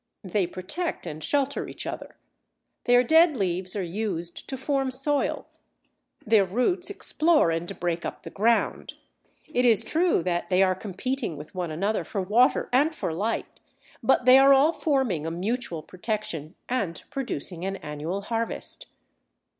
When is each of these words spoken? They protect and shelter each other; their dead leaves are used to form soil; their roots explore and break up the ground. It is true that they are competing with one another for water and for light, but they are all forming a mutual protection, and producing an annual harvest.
They 0.23 0.47
protect 0.47 1.05
and 1.05 1.23
shelter 1.23 1.67
each 1.67 1.85
other; 1.85 2.15
their 2.85 3.03
dead 3.03 3.37
leaves 3.37 3.75
are 3.75 3.83
used 3.83 4.49
to 4.49 4.57
form 4.57 4.89
soil; 4.89 5.45
their 6.25 6.43
roots 6.43 6.89
explore 6.89 7.51
and 7.51 7.79
break 7.79 8.03
up 8.03 8.23
the 8.23 8.31
ground. 8.31 8.95
It 9.47 9.63
is 9.63 9.83
true 9.83 10.23
that 10.23 10.49
they 10.49 10.63
are 10.63 10.73
competing 10.73 11.37
with 11.37 11.53
one 11.53 11.69
another 11.69 12.03
for 12.03 12.19
water 12.19 12.67
and 12.73 12.95
for 12.95 13.13
light, 13.13 13.59
but 14.01 14.25
they 14.25 14.39
are 14.39 14.55
all 14.55 14.73
forming 14.73 15.27
a 15.27 15.29
mutual 15.29 15.83
protection, 15.83 16.55
and 16.67 17.03
producing 17.11 17.63
an 17.63 17.75
annual 17.75 18.21
harvest. 18.23 18.87